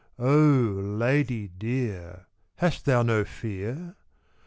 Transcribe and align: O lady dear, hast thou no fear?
O 0.17 0.33
lady 0.35 1.47
dear, 1.47 2.25
hast 2.55 2.85
thou 2.85 3.03
no 3.03 3.23
fear? 3.23 3.95